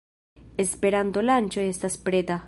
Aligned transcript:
Esperanto-lanĉo 0.63 1.65
estas 1.75 1.99
preta 2.09 2.39